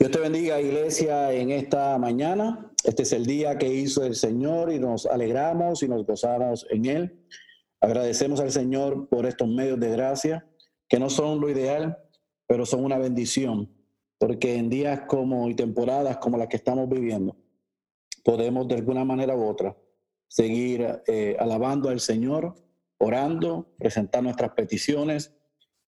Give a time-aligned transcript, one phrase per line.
[0.00, 2.72] Dios te bendiga, iglesia, en esta mañana.
[2.84, 6.86] Este es el día que hizo el Señor y nos alegramos y nos gozamos en
[6.86, 7.26] Él.
[7.82, 10.48] Agradecemos al Señor por estos medios de gracia,
[10.88, 11.98] que no son lo ideal,
[12.46, 13.70] pero son una bendición,
[14.16, 17.36] porque en días como y temporadas como las que estamos viviendo,
[18.24, 19.76] podemos de alguna manera u otra
[20.28, 22.54] seguir eh, alabando al Señor,
[22.96, 25.34] orando, presentar nuestras peticiones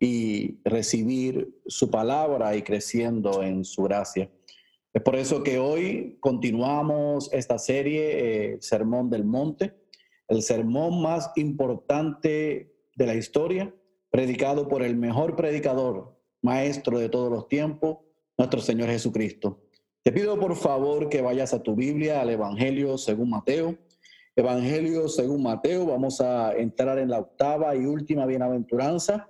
[0.02, 4.28] y recibir su palabra y creciendo en su gracia.
[4.92, 9.76] Es por eso que hoy continuamos esta serie, eh, Sermón del Monte,
[10.26, 13.72] el sermón más importante de la historia,
[14.10, 17.98] predicado por el mejor predicador, maestro de todos los tiempos,
[18.36, 19.62] nuestro Señor Jesucristo.
[20.02, 23.78] Te pido por favor que vayas a tu Biblia, al Evangelio según Mateo.
[24.34, 29.28] Evangelio según Mateo, vamos a entrar en la octava y última bienaventuranza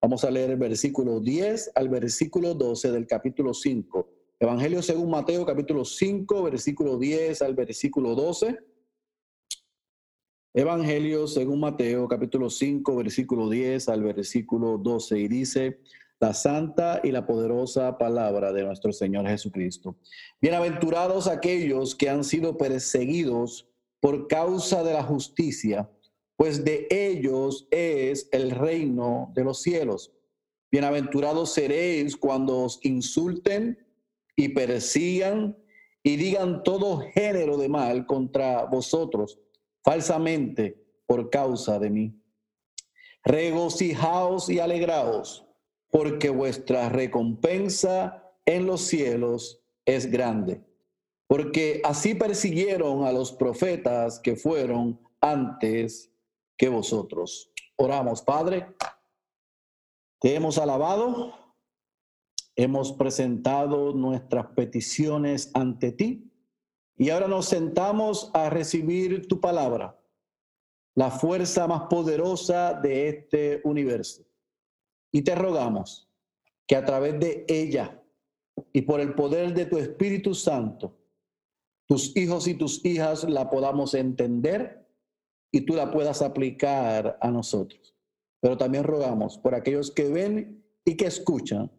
[0.00, 4.08] Vamos a leer el versículo 10 al versículo 12 del capítulo 5.
[4.38, 8.58] Evangelio según Mateo, capítulo 5, versículo 10 al versículo 12.
[10.54, 15.18] Evangelio según Mateo, capítulo 5, versículo 10 al versículo 12.
[15.18, 15.80] Y dice
[16.20, 19.96] la santa y la poderosa palabra de nuestro Señor Jesucristo.
[20.40, 23.68] Bienaventurados aquellos que han sido perseguidos
[23.98, 25.90] por causa de la justicia
[26.38, 30.12] pues de ellos es el reino de los cielos.
[30.70, 33.84] Bienaventurados seréis cuando os insulten
[34.36, 35.58] y persigan
[36.04, 39.40] y digan todo género de mal contra vosotros
[39.82, 42.22] falsamente por causa de mí.
[43.24, 45.44] Regocijaos y alegraos,
[45.90, 50.60] porque vuestra recompensa en los cielos es grande.
[51.26, 56.12] Porque así persiguieron a los profetas que fueron antes
[56.58, 57.50] que vosotros.
[57.76, 58.74] Oramos, Padre.
[60.20, 61.32] Te hemos alabado,
[62.56, 66.28] hemos presentado nuestras peticiones ante ti
[66.96, 69.96] y ahora nos sentamos a recibir tu palabra,
[70.96, 74.24] la fuerza más poderosa de este universo.
[75.12, 76.10] Y te rogamos
[76.66, 78.02] que a través de ella
[78.72, 80.98] y por el poder de tu Espíritu Santo,
[81.86, 84.87] tus hijos y tus hijas la podamos entender
[85.50, 87.94] y tú la puedas aplicar a nosotros.
[88.40, 91.70] Pero también rogamos por aquellos que ven y que escuchan,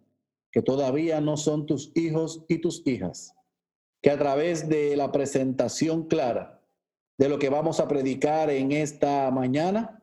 [0.52, 3.34] que todavía no son tus hijos y tus hijas,
[4.02, 6.62] que a través de la presentación clara
[7.18, 10.02] de lo que vamos a predicar en esta mañana,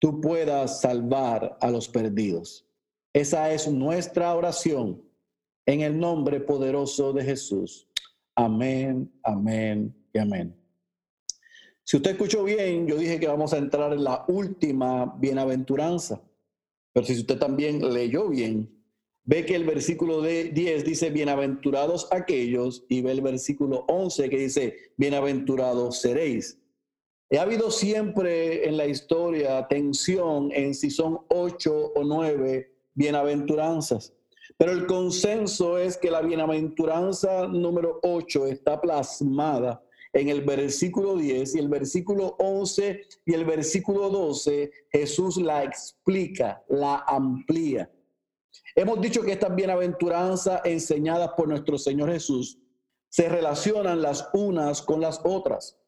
[0.00, 2.66] tú puedas salvar a los perdidos.
[3.12, 5.02] Esa es nuestra oración
[5.64, 7.88] en el nombre poderoso de Jesús.
[8.34, 10.57] Amén, amén y amén.
[11.88, 16.20] Si usted escuchó bien, yo dije que vamos a entrar en la última bienaventuranza.
[16.92, 18.70] Pero si usted también leyó bien,
[19.24, 24.36] ve que el versículo de 10 dice, bienaventurados aquellos, y ve el versículo 11 que
[24.36, 26.58] dice, bienaventurados seréis.
[27.30, 34.12] Ha habido siempre en la historia tensión en si son ocho o nueve bienaventuranzas.
[34.58, 39.82] Pero el consenso es que la bienaventuranza número 8 está plasmada
[40.18, 46.64] en el versículo 10 y el versículo 11 y el versículo 12, Jesús la explica,
[46.68, 47.88] la amplía.
[48.74, 52.58] Hemos dicho que estas bienaventuranzas enseñadas por nuestro Señor Jesús
[53.08, 55.78] se relacionan las unas con las otras.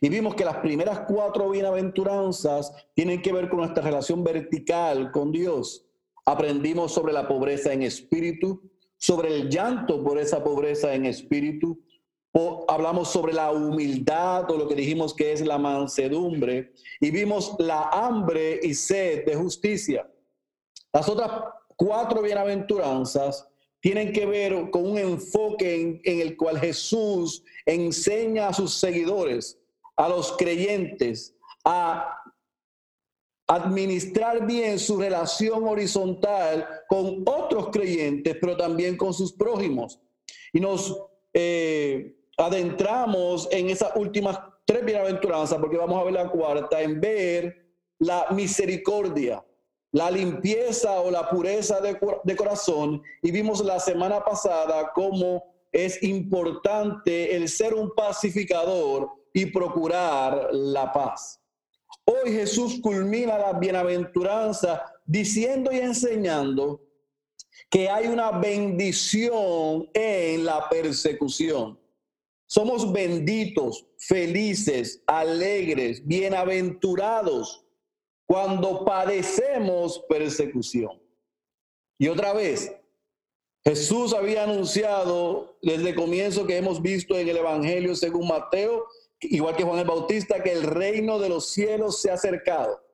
[0.00, 5.30] Y vimos que las primeras cuatro bienaventuranzas tienen que ver con nuestra relación vertical con
[5.30, 5.84] Dios.
[6.24, 8.62] Aprendimos sobre la pobreza en espíritu,
[8.96, 11.82] sobre el llanto por esa pobreza en espíritu,
[12.32, 17.54] o hablamos sobre la humildad o lo que dijimos que es la mansedumbre y vimos
[17.58, 20.10] la hambre y sed de justicia.
[20.92, 21.30] Las otras
[21.76, 23.46] cuatro bienaventuranzas
[23.80, 29.58] tienen que ver con un enfoque en, en, el cual Jesús enseña a sus seguidores,
[29.96, 31.34] a los creyentes,
[31.64, 32.18] a
[33.46, 40.00] administrar bien su relación horizontal con otros creyentes, pero también con sus prójimos.
[40.52, 40.96] Y nos
[41.34, 47.56] eh, adentramos en esas últimas tres bienaventuranzas, porque vamos a ver la cuarta, en ver
[47.98, 49.44] la misericordia,
[49.92, 53.02] la limpieza o la pureza de, de corazón.
[53.22, 60.92] Y vimos la semana pasada cómo es importante el ser un pacificador y procurar la
[60.92, 61.40] paz.
[62.04, 66.80] Hoy Jesús culmina la bienaventuranza diciendo y enseñando
[67.70, 71.78] que hay una bendición en la persecución.
[72.54, 77.64] Somos benditos, felices, alegres, bienaventurados
[78.26, 81.00] cuando padecemos persecución.
[81.98, 82.70] Y otra vez,
[83.64, 88.84] Jesús había anunciado desde comienzo que hemos visto en el Evangelio según Mateo,
[89.22, 92.84] igual que Juan el Bautista, que el reino de los cielos se ha acercado.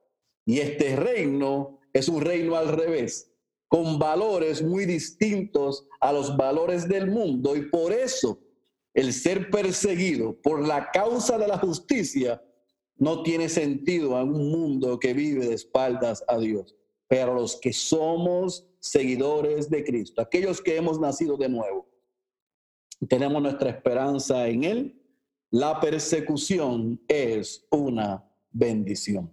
[0.45, 3.29] Y este reino es un reino al revés,
[3.67, 7.57] con valores muy distintos a los valores del mundo.
[7.57, 8.39] Y por eso
[8.99, 12.43] el ser perseguido por la causa de la justicia
[12.97, 16.75] no tiene sentido en un mundo que vive de espaldas a Dios.
[17.07, 21.87] Pero los que somos seguidores de Cristo, aquellos que hemos nacido de nuevo,
[23.07, 25.01] tenemos nuestra esperanza en Él,
[25.49, 29.31] la persecución es una bendición.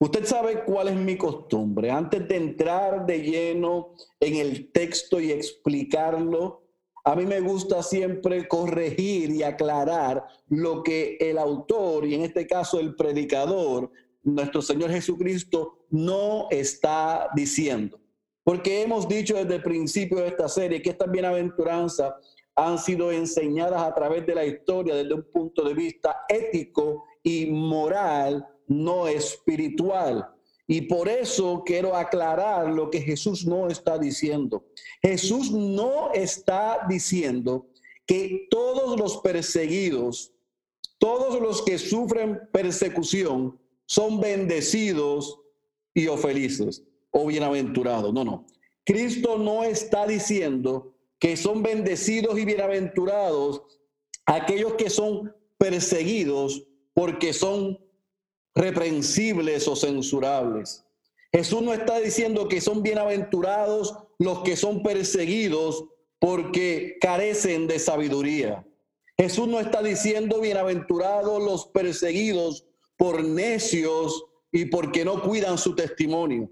[0.00, 1.92] Usted sabe cuál es mi costumbre.
[1.92, 6.67] Antes de entrar de lleno en el texto y explicarlo,
[7.04, 12.46] a mí me gusta siempre corregir y aclarar lo que el autor, y en este
[12.46, 13.90] caso el predicador,
[14.22, 17.98] nuestro Señor Jesucristo, no está diciendo.
[18.44, 22.14] Porque hemos dicho desde el principio de esta serie que estas bienaventuranzas
[22.54, 27.46] han sido enseñadas a través de la historia desde un punto de vista ético y
[27.46, 30.28] moral, no espiritual.
[30.70, 34.66] Y por eso quiero aclarar lo que Jesús no está diciendo.
[35.00, 37.66] Jesús no está diciendo
[38.06, 40.30] que todos los perseguidos,
[40.98, 45.40] todos los que sufren persecución, son bendecidos
[45.94, 48.12] y o felices o bienaventurados.
[48.12, 48.46] No, no.
[48.84, 53.62] Cristo no está diciendo que son bendecidos y bienaventurados
[54.26, 57.78] aquellos que son perseguidos porque son
[58.58, 60.84] reprensibles o censurables.
[61.32, 65.84] Jesús no está diciendo que son bienaventurados los que son perseguidos
[66.18, 68.66] porque carecen de sabiduría.
[69.16, 72.66] Jesús no está diciendo bienaventurados los perseguidos
[72.96, 76.50] por necios y porque no cuidan su testimonio.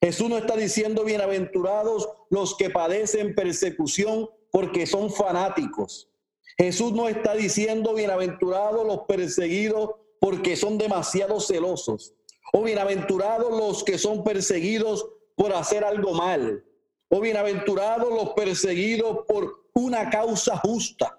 [0.00, 6.08] Jesús no está diciendo bienaventurados los que padecen persecución porque son fanáticos.
[6.56, 9.90] Jesús no está diciendo bienaventurados los perseguidos
[10.22, 12.14] porque son demasiado celosos.
[12.52, 15.04] O bienaventurados los que son perseguidos
[15.34, 16.64] por hacer algo mal.
[17.08, 21.18] O bienaventurados los perseguidos por una causa justa.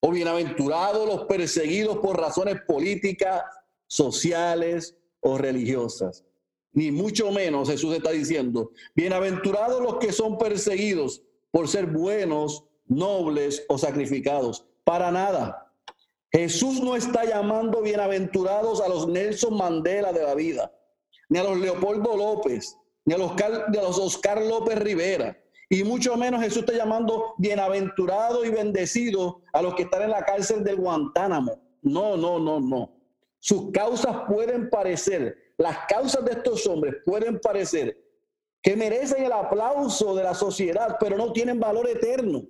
[0.00, 3.42] O bienaventurados los perseguidos por razones políticas,
[3.86, 6.24] sociales o religiosas.
[6.72, 13.62] Ni mucho menos Jesús está diciendo, bienaventurados los que son perseguidos por ser buenos, nobles
[13.68, 14.64] o sacrificados.
[14.84, 15.67] Para nada.
[16.30, 20.72] Jesús no está llamando bienaventurados a los Nelson Mandela de la vida,
[21.28, 25.38] ni a los Leopoldo López, ni a los, de los Oscar López Rivera.
[25.70, 30.24] Y mucho menos Jesús está llamando bienaventurado y bendecido a los que están en la
[30.24, 31.60] cárcel del Guantánamo.
[31.82, 32.92] No, no, no, no.
[33.38, 37.96] Sus causas pueden parecer, las causas de estos hombres pueden parecer
[38.62, 42.42] que merecen el aplauso de la sociedad, pero no tienen valor eterno.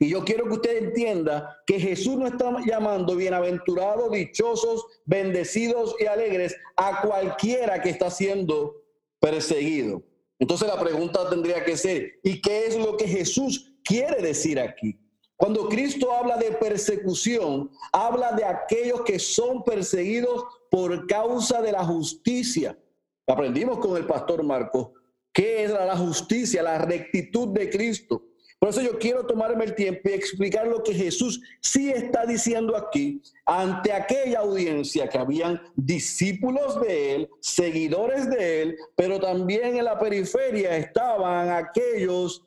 [0.00, 6.06] Y yo quiero que usted entienda que Jesús no está llamando bienaventurados, dichosos, bendecidos y
[6.06, 8.74] alegres a cualquiera que está siendo
[9.20, 10.02] perseguido.
[10.38, 14.98] Entonces la pregunta tendría que ser, ¿y qué es lo que Jesús quiere decir aquí?
[15.36, 21.84] Cuando Cristo habla de persecución, habla de aquellos que son perseguidos por causa de la
[21.84, 22.78] justicia.
[23.26, 24.88] Aprendimos con el pastor Marcos
[25.32, 28.22] qué es la justicia, la rectitud de Cristo.
[28.58, 32.74] Por eso yo quiero tomarme el tiempo y explicar lo que Jesús sí está diciendo
[32.74, 39.84] aquí ante aquella audiencia que habían discípulos de él, seguidores de él, pero también en
[39.84, 42.42] la periferia estaban aquellos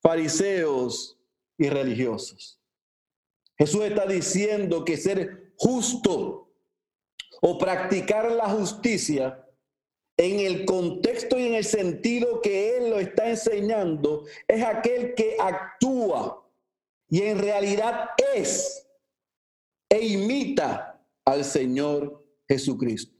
[0.00, 1.18] fariseos
[1.58, 2.60] y religiosos.
[3.58, 6.48] Jesús está diciendo que ser justo
[7.42, 9.44] o practicar la justicia
[10.18, 15.36] en el contexto y en el sentido que Él lo está enseñando, es aquel que
[15.38, 16.44] actúa
[17.08, 18.84] y en realidad es
[19.88, 23.16] e imita al Señor Jesucristo.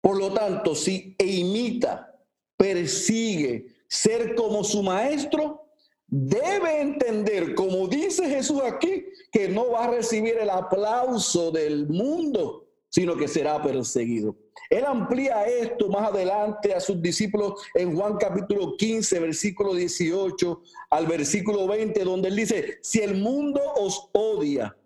[0.00, 2.18] Por lo tanto, si e imita,
[2.56, 5.68] persigue ser como su maestro,
[6.08, 12.66] debe entender, como dice Jesús aquí, que no va a recibir el aplauso del mundo,
[12.88, 14.36] sino que será perseguido.
[14.68, 21.06] Él amplía esto más adelante a sus discípulos en Juan capítulo 15, versículo 18 al
[21.06, 24.76] versículo 20, donde él dice, si el mundo os odia,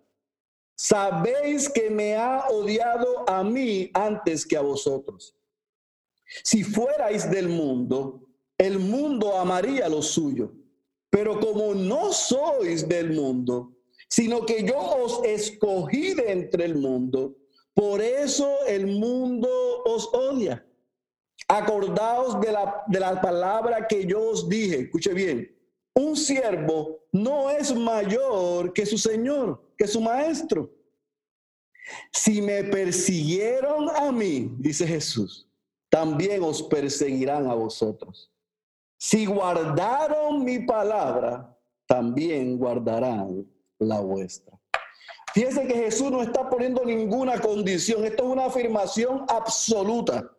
[0.75, 5.35] sabéis que me ha odiado a mí antes que a vosotros.
[6.43, 10.51] Si fuerais del mundo, el mundo amaría lo suyo.
[11.09, 13.71] Pero como no sois del mundo,
[14.09, 17.35] sino que yo os escogí de entre el mundo,
[17.75, 19.49] por eso el mundo
[19.85, 20.65] os odia.
[21.47, 24.79] Acordaos de la, de la palabra que yo os dije.
[24.79, 25.51] Escuche bien.
[25.93, 30.71] un siervo no es mayor que su señor, que su maestro.
[32.11, 35.47] Si me persiguieron a mí, dice Jesús,
[35.89, 38.31] también os perseguirán a vosotros.
[38.97, 41.55] Si guardaron mi palabra,
[41.85, 43.45] también guardarán
[43.77, 44.54] la vuestra.
[45.35, 48.05] Fíjense que Jesús no está poniendo ninguna condición.
[48.05, 50.31] Esto es una afirmación absoluta.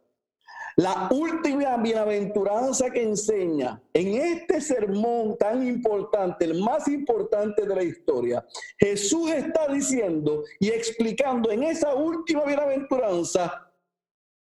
[0.77, 7.83] La última bienaventuranza que enseña en este sermón tan importante, el más importante de la
[7.83, 8.43] historia,
[8.79, 13.71] Jesús está diciendo y explicando en esa última bienaventuranza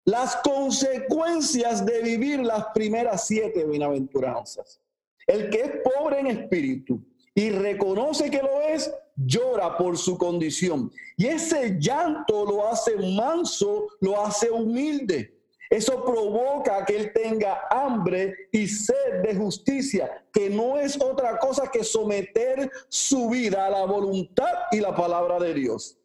[0.04, 4.80] las consecuencias de vivir las primeras siete bienaventuranzas.
[5.26, 10.90] El que es pobre en espíritu y reconoce que lo es, llora por su condición.
[11.16, 15.34] Y ese llanto lo hace manso, lo hace humilde.
[15.68, 21.68] Eso provoca que él tenga hambre y sed de justicia, que no es otra cosa
[21.70, 25.98] que someter su vida a la voluntad y la palabra de Dios.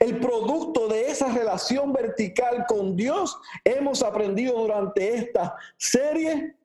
[0.00, 6.56] El producto de esa relación vertical con Dios hemos aprendido durante esta serie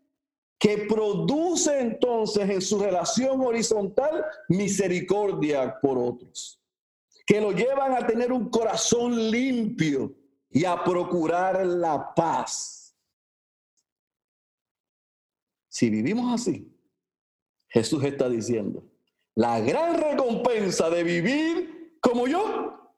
[0.60, 6.62] que produce entonces en su relación horizontal misericordia por otros,
[7.26, 10.14] que lo llevan a tener un corazón limpio,
[10.50, 12.96] y a procurar la paz.
[15.68, 16.68] Si vivimos así,
[17.68, 18.84] Jesús está diciendo,
[19.36, 22.96] la gran recompensa de vivir como yo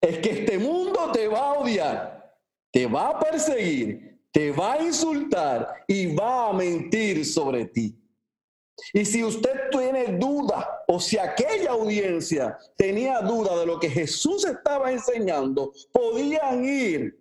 [0.00, 2.36] es que este mundo te va a odiar,
[2.70, 7.96] te va a perseguir, te va a insultar y va a mentir sobre ti.
[8.92, 14.44] Y si usted tiene duda o si aquella audiencia tenía duda de lo que Jesús
[14.44, 17.20] estaba enseñando, podían ir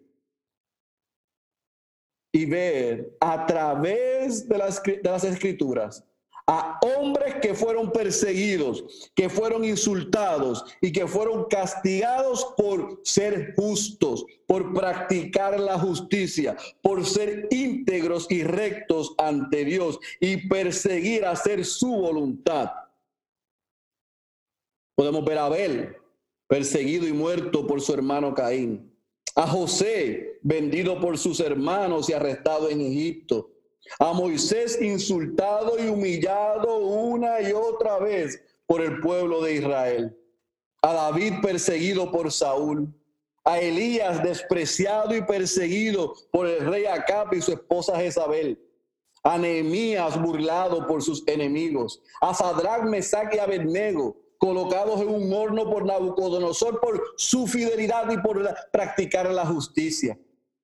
[2.32, 6.06] y ver a través de las, de las escrituras
[6.52, 14.26] a hombres que fueron perseguidos, que fueron insultados y que fueron castigados por ser justos,
[14.48, 21.92] por practicar la justicia, por ser íntegros y rectos ante Dios y perseguir hacer su
[21.92, 22.72] voluntad.
[24.96, 25.98] Podemos ver a Abel
[26.48, 28.92] perseguido y muerto por su hermano Caín,
[29.36, 33.52] a José vendido por sus hermanos y arrestado en Egipto
[33.98, 40.18] a Moisés insultado y humillado una y otra vez por el pueblo de Israel,
[40.82, 42.94] a David perseguido por Saúl,
[43.44, 48.60] a Elías despreciado y perseguido por el rey Acab y su esposa Jezabel,
[49.24, 55.70] a Nehemías burlado por sus enemigos, a Sadrach, Mesach y Abednego colocados en un horno
[55.70, 58.42] por Nabucodonosor por su fidelidad y por
[58.72, 60.18] practicar la justicia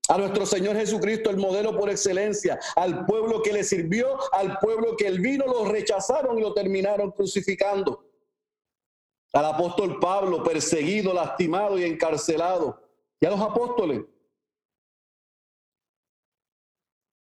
[0.08, 4.96] a nuestro Señor Jesucristo, el modelo por excelencia, al pueblo que le sirvió, al pueblo
[4.96, 8.06] que él vino, lo rechazaron y lo terminaron crucificando.
[9.34, 12.82] Al apóstol Pablo, perseguido, lastimado y encarcelado.
[13.20, 14.04] Y a los apóstoles.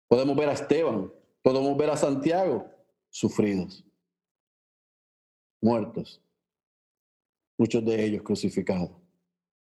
[0.08, 2.68] Podemos ver a Esteban, podemos ver a Santiago,
[3.10, 3.84] sufridos,
[5.60, 6.20] muertos,
[7.56, 8.90] muchos de ellos crucificados,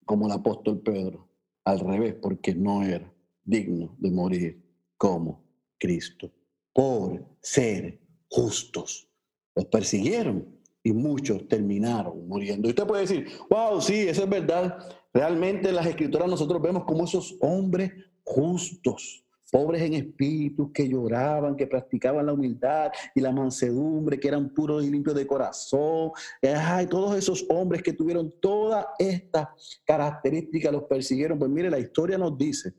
[0.04, 1.25] como el apóstol Pedro
[1.66, 3.12] al revés, porque no era
[3.44, 4.62] digno de morir
[4.96, 5.44] como
[5.78, 6.30] Cristo,
[6.72, 9.08] por ser justos.
[9.54, 10.46] Los persiguieron
[10.82, 12.68] y muchos terminaron muriendo.
[12.68, 14.78] Y usted puede decir, wow, sí, eso es verdad.
[15.12, 17.92] Realmente en las escrituras nosotros vemos como esos hombres
[18.22, 19.25] justos
[19.56, 24.84] pobres en espíritu, que lloraban, que practicaban la humildad y la mansedumbre, que eran puros
[24.84, 26.10] y limpios de corazón.
[26.42, 31.38] Ay, todos esos hombres que tuvieron todas estas características los persiguieron.
[31.38, 32.74] Pues mire, la historia nos dice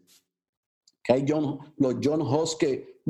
[1.03, 3.01] que hay John, los John Hoss que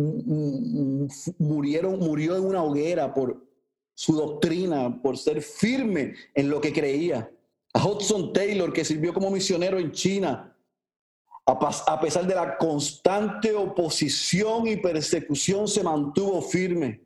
[1.38, 3.46] murieron, murió en una hoguera por
[3.94, 7.30] su doctrina, por ser firme en lo que creía.
[7.74, 10.57] A Hudson Taylor, que sirvió como misionero en China,
[11.48, 17.02] a pesar de la constante oposición y persecución, se mantuvo firme.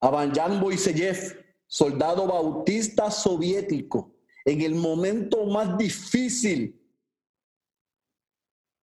[0.00, 4.12] Abanyan Boiseyev, soldado bautista soviético,
[4.44, 6.74] en el momento más difícil,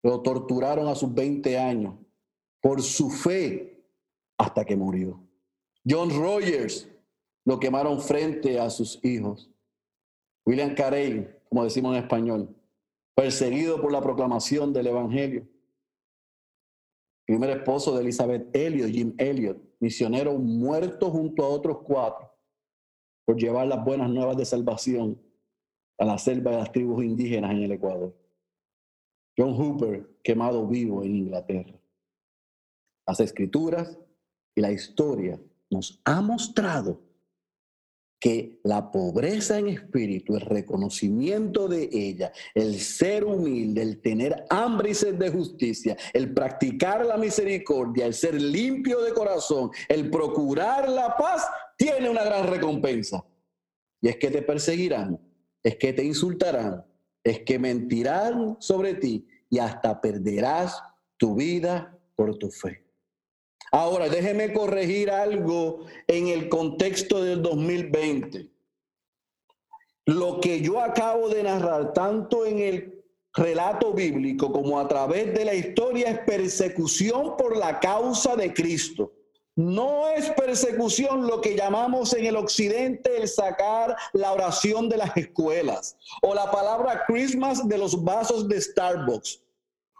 [0.04, 1.94] lo torturaron a sus 20 años
[2.60, 3.84] por su fe
[4.38, 5.18] hasta que murió.
[5.88, 6.88] John Rogers
[7.44, 9.50] lo quemaron frente a sus hijos.
[10.46, 12.54] William Carey, como decimos en español,
[13.14, 15.46] perseguido por la proclamación del Evangelio.
[17.26, 22.30] Primer esposo de Elizabeth Elliot, Jim Elliot, misionero muerto junto a otros cuatro
[23.24, 25.20] por llevar las buenas nuevas de salvación
[25.98, 28.14] a la selva de las tribus indígenas en el Ecuador.
[29.36, 31.80] John Hooper, quemado vivo en Inglaterra.
[33.06, 33.98] Las escrituras
[34.54, 35.40] y la historia
[35.70, 37.00] nos ha mostrado
[38.24, 44.92] que la pobreza en espíritu, el reconocimiento de ella, el ser humilde, el tener hambre
[44.92, 50.88] y sed de justicia, el practicar la misericordia, el ser limpio de corazón, el procurar
[50.88, 53.22] la paz, tiene una gran recompensa.
[54.00, 55.20] Y es que te perseguirán,
[55.62, 56.82] es que te insultarán,
[57.22, 60.82] es que mentirán sobre ti y hasta perderás
[61.18, 62.83] tu vida por tu fe.
[63.74, 68.48] Ahora, déjeme corregir algo en el contexto del 2020.
[70.04, 75.44] Lo que yo acabo de narrar, tanto en el relato bíblico como a través de
[75.44, 79.12] la historia, es persecución por la causa de Cristo.
[79.56, 85.16] No es persecución lo que llamamos en el occidente el sacar la oración de las
[85.16, 89.43] escuelas o la palabra Christmas de los vasos de Starbucks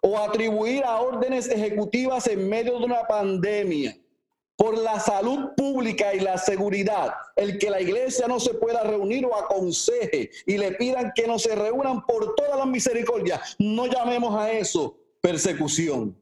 [0.07, 3.99] o atribuir a órdenes ejecutivas en medio de una pandemia
[4.55, 9.25] por la salud pública y la seguridad, el que la iglesia no se pueda reunir
[9.25, 14.35] o aconseje y le pidan que no se reúnan por toda la misericordia, no llamemos
[14.39, 16.15] a eso persecución.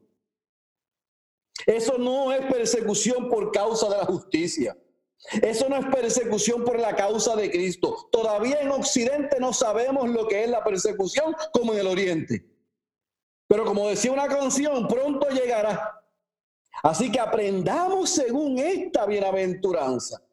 [1.65, 4.77] Eso no es persecución por causa de la justicia.
[5.41, 8.07] Eso no es persecución por la causa de Cristo.
[8.13, 12.52] Todavía en Occidente no sabemos lo que es la persecución como en el Oriente.
[13.53, 16.03] Pero como decía una canción, pronto llegará.
[16.81, 20.23] Así que aprendamos según esta bienaventuranza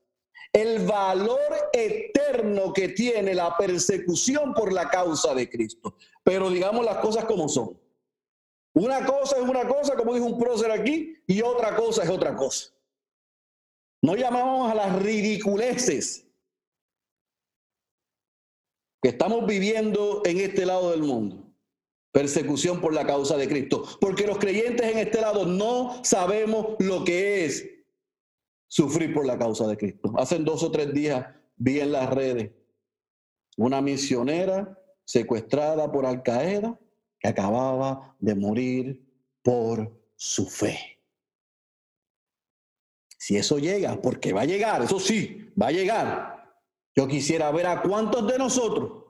[0.50, 5.96] el valor eterno que tiene la persecución por la causa de Cristo.
[6.24, 7.78] Pero digamos las cosas como son.
[8.72, 12.34] Una cosa es una cosa, como dijo un prócer aquí, y otra cosa es otra
[12.34, 12.70] cosa.
[14.00, 16.26] No llamamos a las ridiculeces
[19.02, 21.49] que estamos viviendo en este lado del mundo.
[22.12, 23.84] Persecución por la causa de Cristo.
[24.00, 27.68] Porque los creyentes en este lado no sabemos lo que es
[28.66, 30.12] sufrir por la causa de Cristo.
[30.16, 31.26] Hace dos o tres días
[31.56, 32.50] vi en las redes
[33.56, 36.78] una misionera secuestrada por Al Qaeda
[37.18, 39.04] que acababa de morir
[39.42, 40.78] por su fe.
[43.18, 46.54] Si eso llega, porque va a llegar, eso sí, va a llegar.
[46.94, 49.04] Yo quisiera ver a cuántos de nosotros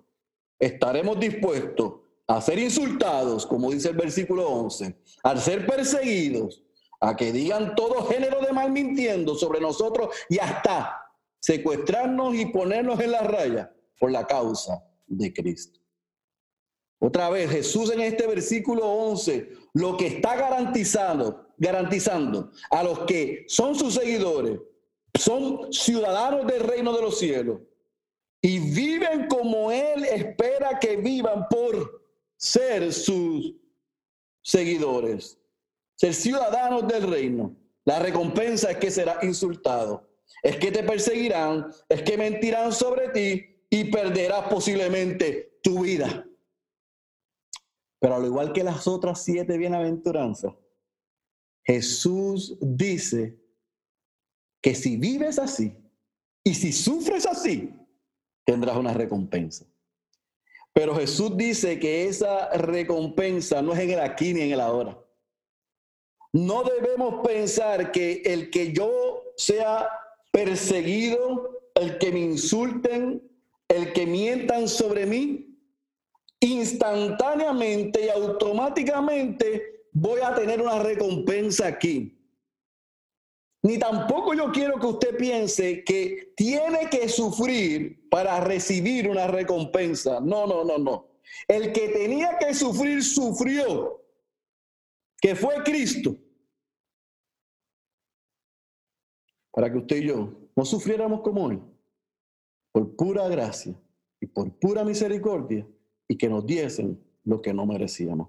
[0.59, 2.00] estaremos dispuestos
[2.31, 6.63] a ser insultados, como dice el versículo 11, al ser perseguidos,
[7.01, 13.01] a que digan todo género de mal mintiendo sobre nosotros y hasta secuestrarnos y ponernos
[13.01, 15.81] en la raya por la causa de Cristo.
[17.01, 23.45] Otra vez, Jesús en este versículo 11, lo que está garantizando, garantizando a los que
[23.49, 24.61] son sus seguidores,
[25.19, 27.59] son ciudadanos del reino de los cielos
[28.41, 32.00] y viven como Él espera que vivan por
[32.41, 33.55] ser sus
[34.43, 35.39] seguidores,
[35.95, 37.55] ser ciudadanos del reino.
[37.85, 40.09] La recompensa es que serás insultado,
[40.43, 46.27] es que te perseguirán, es que mentirán sobre ti y perderás posiblemente tu vida.
[48.01, 50.55] Pero al igual que las otras siete bienaventuranzas,
[51.63, 53.39] Jesús dice
[54.63, 55.77] que si vives así
[56.43, 57.75] y si sufres así,
[58.47, 59.70] tendrás una recompensa.
[60.73, 64.99] Pero Jesús dice que esa recompensa no es en el aquí ni en el ahora.
[66.33, 69.89] No debemos pensar que el que yo sea
[70.31, 73.23] perseguido, el que me insulten,
[73.69, 75.59] el que mientan sobre mí,
[76.41, 82.20] instantáneamente y automáticamente voy a tener una recompensa aquí.
[83.63, 90.19] Ni tampoco yo quiero que usted piense que tiene que sufrir para recibir una recompensa.
[90.21, 91.09] No, no, no, no.
[91.47, 94.03] El que tenía que sufrir, sufrió,
[95.21, 96.17] que fue Cristo.
[99.53, 101.61] Para que usted y yo no sufriéramos como Él,
[102.73, 103.75] por pura gracia
[104.21, 105.67] y por pura misericordia,
[106.09, 108.29] y que nos diesen lo que no merecíamos.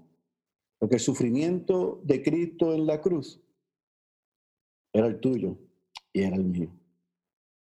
[0.78, 3.41] Porque el sufrimiento de Cristo en la cruz
[4.92, 5.56] era el tuyo
[6.12, 6.70] y era el mío.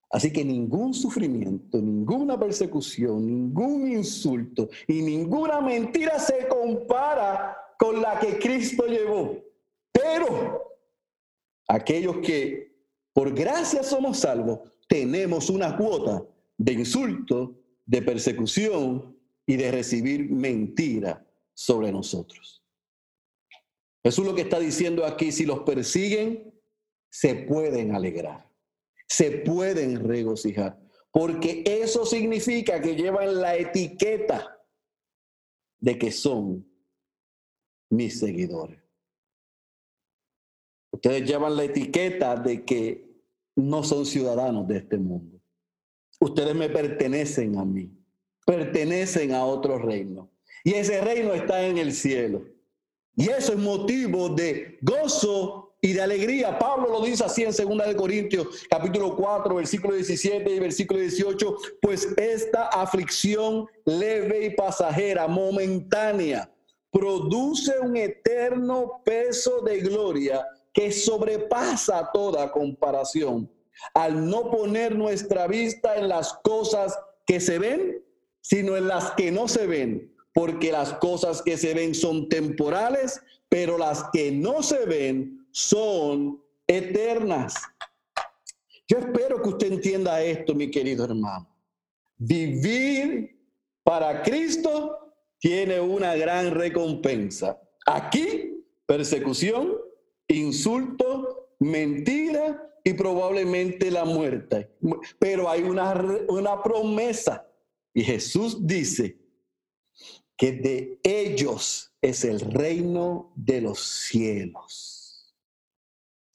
[0.10, 8.18] Así que ningún sufrimiento, ninguna persecución, ningún insulto y ninguna mentira se compara con la
[8.20, 9.38] que Cristo llevó.
[9.92, 10.78] Pero
[11.68, 12.74] aquellos que
[13.12, 16.24] por gracia somos salvos, tenemos una cuota
[16.58, 22.64] de insulto, de persecución y de recibir mentira sobre nosotros.
[24.04, 26.54] Jesús lo que está diciendo aquí, si los persiguen,
[27.10, 28.50] se pueden alegrar,
[29.08, 30.80] se pueden regocijar,
[31.12, 34.58] porque eso significa que llevan la etiqueta
[35.80, 36.66] de que son
[37.90, 38.80] mis seguidores.
[40.92, 43.08] Ustedes llevan la etiqueta de que
[43.56, 45.40] no son ciudadanos de este mundo.
[46.20, 47.92] Ustedes me pertenecen a mí,
[48.46, 50.32] pertenecen a otro reino.
[50.64, 52.46] Y ese reino está en el cielo.
[53.16, 56.58] Y eso es motivo de gozo y de alegría.
[56.58, 61.58] Pablo lo dice así en 2 de Corintios, capítulo 4, versículo 17 y versículo 18,
[61.82, 66.52] pues esta aflicción leve y pasajera, momentánea,
[66.92, 73.52] produce un eterno peso de gloria que sobrepasa toda comparación,
[73.94, 78.04] al no poner nuestra vista en las cosas que se ven,
[78.42, 83.22] sino en las que no se ven, porque las cosas que se ven son temporales,
[83.50, 87.56] pero las que no se ven son eternas.
[88.88, 91.50] Yo espero que usted entienda esto, mi querido hermano.
[92.16, 93.44] Vivir
[93.84, 97.60] para Cristo tiene una gran recompensa.
[97.88, 99.74] Aquí, persecución,
[100.28, 104.70] insulto, mentira y probablemente la muerte.
[105.18, 105.92] Pero hay una,
[106.28, 107.48] una promesa.
[107.96, 109.18] Y Jesús dice
[110.38, 114.97] que de ellos es el reino de los cielos.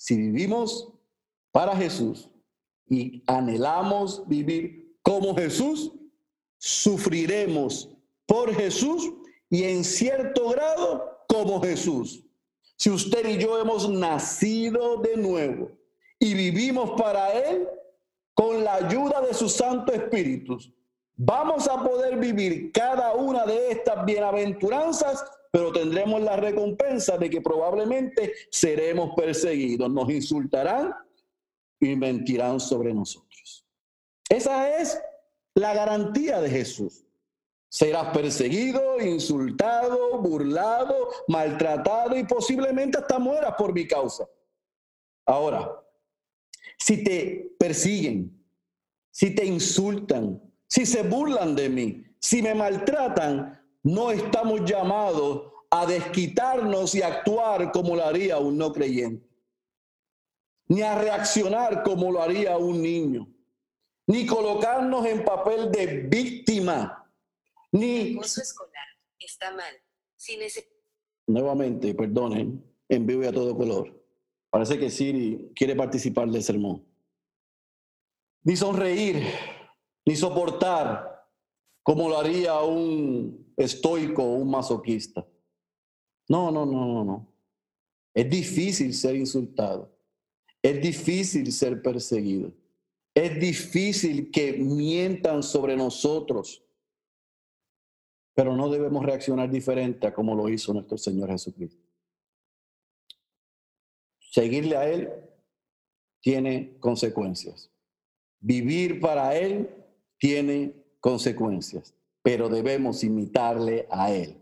[0.02, 0.92] Si vivimos
[1.52, 2.28] para Jesús
[2.88, 5.92] y anhelamos vivir como Jesús,
[6.58, 7.88] sufriremos
[8.26, 9.12] por Jesús
[9.48, 12.24] y en cierto grado como Jesús.
[12.74, 15.70] Si usted y yo hemos nacido de nuevo
[16.18, 17.68] y vivimos para Él,
[18.34, 20.72] con la ayuda de sus santos espíritus,
[21.14, 27.42] vamos a poder vivir cada una de estas bienaventuranzas, pero tendremos la recompensa de que
[27.42, 30.94] probablemente seremos perseguidos, nos insultarán
[31.78, 33.66] y mentirán sobre nosotros.
[34.30, 34.98] Esa es
[35.54, 37.04] la garantía de Jesús.
[37.68, 44.26] Serás perseguido, insultado, burlado, maltratado y posiblemente hasta mueras por mi causa.
[45.26, 45.70] Ahora,
[46.78, 48.42] si te persiguen,
[49.10, 55.86] si te insultan, si se burlan de mí, si me maltratan, no estamos llamados a
[55.86, 59.26] desquitarnos y actuar como lo haría un no creyente,
[60.68, 63.28] ni a reaccionar como lo haría un niño,
[64.06, 67.02] ni colocarnos en papel de víctima
[67.72, 68.18] ni...
[68.18, 68.86] escolar
[69.18, 69.74] está mal.
[70.16, 70.68] Sin ese...
[71.26, 73.98] Nuevamente, perdonen, en vivo y a todo color.
[74.50, 76.84] Parece que Siri quiere participar del sermón.
[78.44, 79.24] Ni sonreír,
[80.04, 81.11] ni soportar,
[81.82, 85.26] como lo haría un estoico o un masoquista.
[86.28, 87.28] No, no, no, no, no.
[88.14, 89.90] Es difícil ser insultado.
[90.62, 92.52] Es difícil ser perseguido.
[93.14, 96.62] Es difícil que mientan sobre nosotros
[98.34, 101.86] pero no debemos reaccionar diferente a como lo hizo nuestro Señor Jesucristo.
[104.18, 105.10] Seguirle a Él
[106.20, 107.70] tiene consecuencias.
[108.40, 109.68] Vivir para Él
[110.18, 114.40] tiene consecuencias, pero debemos imitarle a Él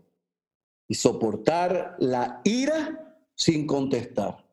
[0.87, 4.45] y soportar la ira sin contestar.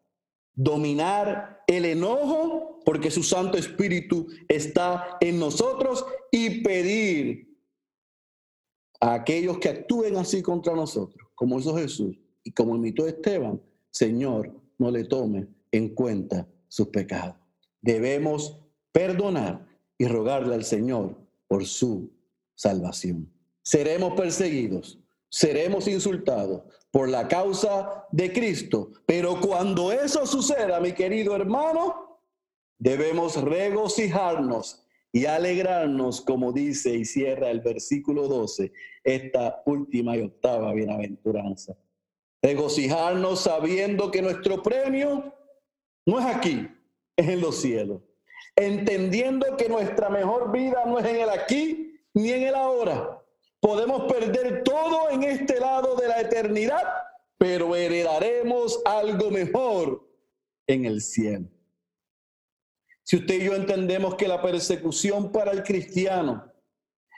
[0.55, 7.57] Dominar el enojo porque su Santo Espíritu está en nosotros y pedir
[9.01, 14.51] a aquellos que actúen así contra nosotros, como hizo Jesús y como imitó Esteban, Señor,
[14.79, 17.37] no le tome en cuenta sus pecados.
[17.83, 18.59] Debemos
[18.93, 19.69] perdonar
[19.99, 22.13] y rogarle al Señor por su
[22.55, 23.33] salvación.
[23.63, 31.35] Seremos perseguidos, seremos insultados por la causa de Cristo, pero cuando eso suceda, mi querido
[31.35, 32.21] hermano,
[32.79, 38.73] debemos regocijarnos y alegrarnos, como dice y cierra el versículo 12,
[39.05, 41.77] esta última y octava bienaventuranza.
[42.43, 45.35] Regocijarnos sabiendo que nuestro premio
[46.07, 46.69] no es aquí,
[47.17, 48.03] es en los cielos.
[48.61, 53.23] Entendiendo que nuestra mejor vida no es en el aquí ni en el ahora.
[53.61, 56.83] Podemos perder todo en este lado de la eternidad,
[57.37, 60.05] pero heredaremos algo mejor
[60.67, 61.47] en el cielo.
[63.05, 66.53] Si usted y yo entendemos que la persecución para el cristiano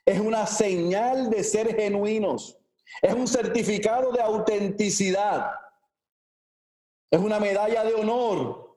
[0.05, 2.59] es una señal de ser genuinos,
[3.00, 5.53] es un certificado de autenticidad,
[7.11, 8.69] es una medalla de honor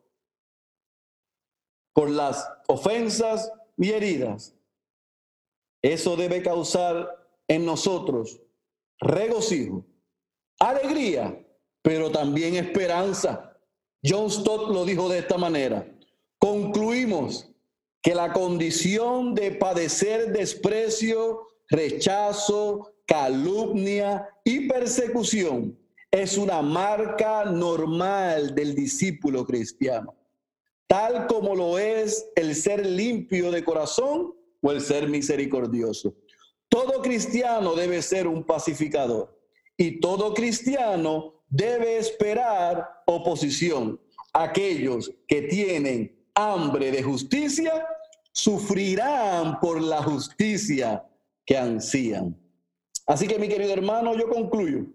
[1.93, 4.56] por las ofensas y heridas.
[5.82, 8.39] Eso debe causar en nosotros
[8.99, 9.86] regocijo,
[10.60, 11.45] alegría,
[11.82, 13.58] pero también esperanza.
[14.03, 15.86] John Stott lo dijo de esta manera.
[16.39, 17.49] Concluimos
[18.01, 25.77] que la condición de padecer desprecio, rechazo, calumnia y persecución
[26.12, 30.13] es una marca normal del discípulo cristiano,
[30.87, 36.15] tal como lo es el ser limpio de corazón o el ser misericordioso.
[36.69, 39.39] Todo cristiano debe ser un pacificador
[39.77, 43.99] y todo cristiano debe esperar oposición.
[44.33, 47.85] Aquellos que tienen hambre de justicia
[48.31, 51.05] sufrirán por la justicia
[51.45, 52.35] que ansían.
[53.05, 54.85] Así que mi querido hermano, yo concluyo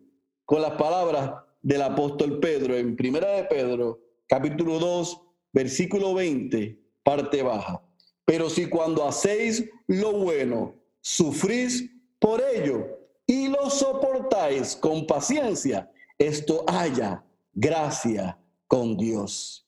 [0.44, 5.20] con las palabras del apóstol Pedro en Primera de Pedro, capítulo 2,
[5.53, 7.83] versículo 20, parte baja.
[8.25, 12.87] Pero si cuando hacéis lo bueno, sufrís por ello
[13.27, 19.67] y lo soportáis con paciencia, esto haya gracia con Dios.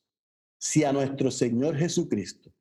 [0.58, 2.52] Si a nuestro Señor Jesucristo,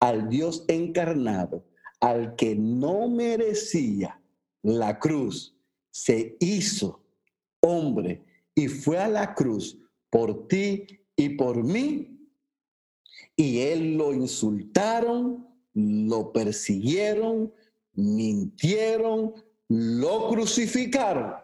[0.00, 1.64] al Dios encarnado,
[2.00, 4.20] al que no merecía
[4.62, 5.56] la cruz,
[5.90, 7.02] se hizo
[7.60, 9.76] hombre y fue a la cruz
[10.10, 10.86] por ti
[11.16, 12.17] y por mí,
[13.38, 17.52] y él lo insultaron, lo persiguieron,
[17.94, 19.32] mintieron,
[19.68, 21.34] lo crucificaron.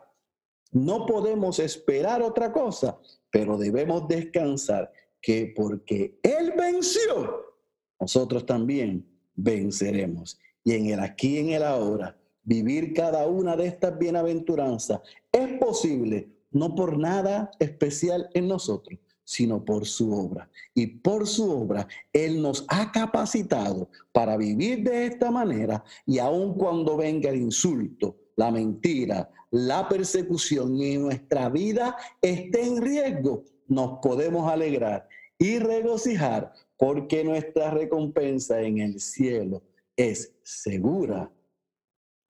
[0.72, 2.98] No podemos esperar otra cosa,
[3.30, 7.54] pero debemos descansar que porque Él venció,
[8.00, 10.37] nosotros también venceremos.
[10.64, 16.28] Y en el aquí, en el ahora, vivir cada una de estas bienaventuranzas es posible,
[16.50, 20.48] no por nada especial en nosotros, sino por su obra.
[20.74, 26.54] Y por su obra, Él nos ha capacitado para vivir de esta manera y aun
[26.54, 33.98] cuando venga el insulto, la mentira, la persecución y nuestra vida esté en riesgo, nos
[34.02, 35.08] podemos alegrar
[35.38, 39.62] y regocijar porque nuestra recompensa en el cielo
[39.96, 41.30] es segura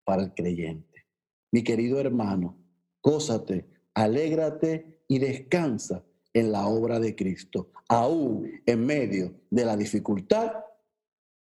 [0.05, 1.07] para el creyente.
[1.53, 2.57] Mi querido hermano,
[3.03, 10.53] gózate, alégrate y descansa en la obra de Cristo, aún en medio de la dificultad,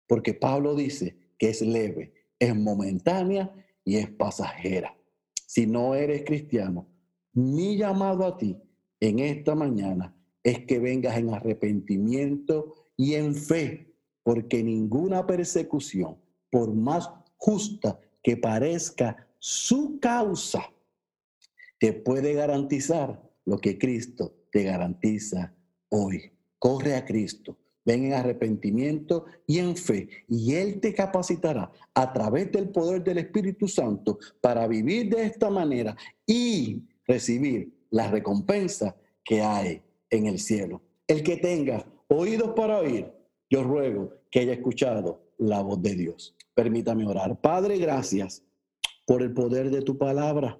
[0.08, 4.98] porque Pablo dice que es leve, es momentánea y es pasajera.
[5.46, 6.88] Si no eres cristiano,
[7.34, 8.58] mi llamado a ti
[9.00, 16.18] en esta mañana es que vengas en arrepentimiento y en fe, porque ninguna persecución,
[16.50, 20.72] por más justa que parezca su causa,
[21.80, 25.54] te puede garantizar lo que Cristo te garantiza
[25.90, 26.32] hoy.
[26.60, 32.52] Corre a Cristo, ven en arrepentimiento y en fe, y Él te capacitará a través
[32.52, 39.42] del poder del Espíritu Santo para vivir de esta manera y recibir la recompensa que
[39.42, 40.82] hay en el cielo.
[41.08, 43.12] El que tenga oídos para oír,
[43.50, 46.36] yo ruego que haya escuchado la voz de Dios.
[46.54, 47.40] Permítame orar.
[47.40, 48.44] Padre, gracias
[49.06, 50.60] por el poder de tu palabra.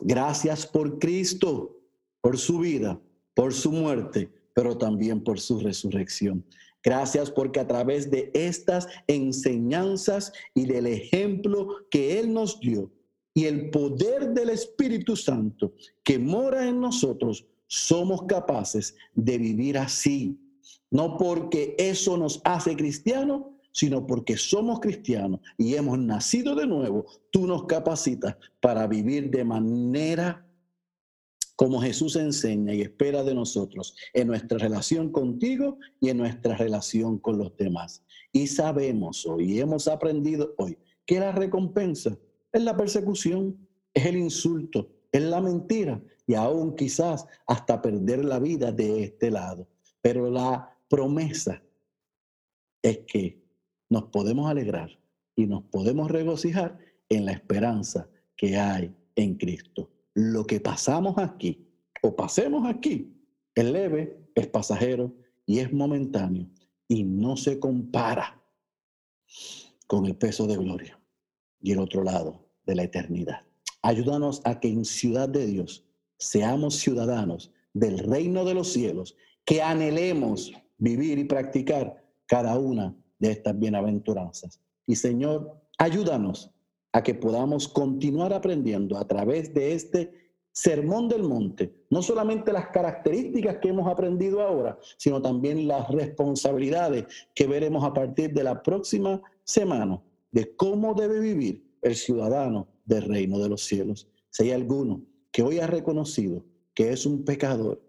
[0.00, 1.81] Gracias por Cristo,
[2.22, 2.98] por su vida,
[3.34, 6.44] por su muerte pero también por su resurrección.
[6.82, 12.90] Gracias porque a través de estas enseñanzas y del ejemplo que Él nos dio
[13.34, 20.38] y el poder del Espíritu Santo que mora en nosotros, somos capaces de vivir así.
[20.90, 27.06] No porque eso nos hace cristianos, sino porque somos cristianos y hemos nacido de nuevo.
[27.30, 30.46] Tú nos capacitas para vivir de manera
[31.62, 37.20] como Jesús enseña y espera de nosotros en nuestra relación contigo y en nuestra relación
[37.20, 38.02] con los demás.
[38.32, 42.18] Y sabemos hoy, y hemos aprendido hoy, que la recompensa
[42.52, 43.56] es la persecución,
[43.94, 49.30] es el insulto, es la mentira y aún quizás hasta perder la vida de este
[49.30, 49.68] lado.
[50.00, 51.62] Pero la promesa
[52.82, 53.40] es que
[53.88, 54.98] nos podemos alegrar
[55.36, 56.76] y nos podemos regocijar
[57.08, 61.68] en la esperanza que hay en Cristo lo que pasamos aquí
[62.02, 63.14] o pasemos aquí
[63.54, 65.14] es leve, es pasajero
[65.46, 66.48] y es momentáneo
[66.88, 68.40] y no se compara
[69.86, 71.00] con el peso de gloria
[71.60, 73.40] y el otro lado de la eternidad.
[73.82, 75.84] Ayúdanos a que en ciudad de Dios
[76.18, 83.32] seamos ciudadanos del reino de los cielos, que anhelemos vivir y practicar cada una de
[83.32, 84.60] estas bienaventuranzas.
[84.86, 86.51] Y Señor, ayúdanos
[86.92, 92.68] a que podamos continuar aprendiendo a través de este sermón del monte, no solamente las
[92.68, 98.62] características que hemos aprendido ahora, sino también las responsabilidades que veremos a partir de la
[98.62, 104.08] próxima semana de cómo debe vivir el ciudadano del reino de los cielos.
[104.30, 107.82] Si hay alguno que hoy ha reconocido que es un pecador,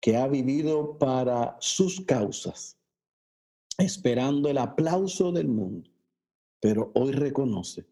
[0.00, 2.76] que ha vivido para sus causas,
[3.78, 5.90] esperando el aplauso del mundo,
[6.60, 7.86] pero hoy reconoce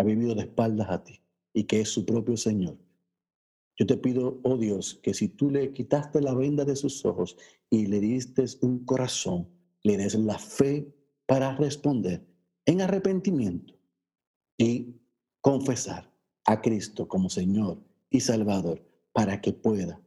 [0.00, 1.20] ha vivido de espaldas a ti
[1.52, 2.78] y que es su propio Señor.
[3.76, 7.36] Yo te pido, oh Dios, que si tú le quitaste la venda de sus ojos
[7.68, 9.48] y le diste un corazón,
[9.82, 10.90] le des la fe
[11.26, 12.26] para responder
[12.64, 13.74] en arrepentimiento
[14.56, 14.96] y
[15.40, 16.10] confesar
[16.46, 17.78] a Cristo como Señor
[18.10, 18.82] y Salvador
[19.12, 20.00] para que pueda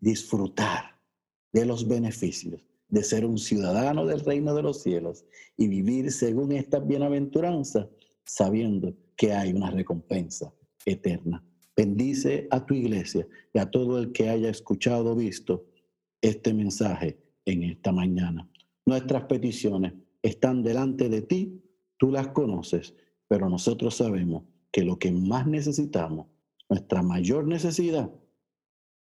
[0.00, 0.98] disfrutar
[1.52, 5.24] de los beneficios de ser un ciudadano del reino de los cielos
[5.56, 7.88] y vivir según esta bienaventuranza,
[8.28, 10.52] sabiendo que hay una recompensa
[10.84, 11.42] eterna.
[11.76, 15.66] Bendice a tu iglesia y a todo el que haya escuchado o visto
[16.20, 18.48] este mensaje en esta mañana.
[18.84, 21.62] Nuestras peticiones están delante de ti,
[21.96, 22.94] tú las conoces,
[23.28, 26.26] pero nosotros sabemos que lo que más necesitamos,
[26.68, 28.10] nuestra mayor necesidad,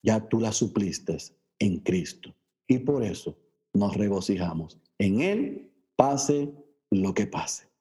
[0.02, 1.16] ya tú la supliste
[1.58, 2.34] en Cristo.
[2.66, 3.38] Y por eso
[3.72, 4.80] nos regocijamos.
[4.98, 6.52] En Él pase
[6.90, 7.73] lo que pase.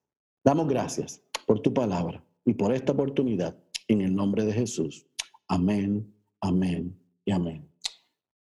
[0.44, 5.08] Damos gracias por tu palabra y por esta oportunidad en el nombre de Jesús.
[5.48, 7.73] Amén, amén y amén.